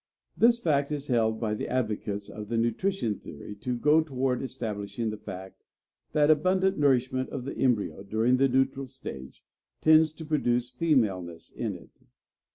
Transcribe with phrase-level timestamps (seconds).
[0.35, 5.11] This fact is held by the advocates of the nutrition theory to go toward establishing
[5.11, 5.63] the fact
[6.11, 9.43] that abundant nourishment of the embryo, during the neutral stage,
[9.79, 11.91] tends to produce femaleness in it.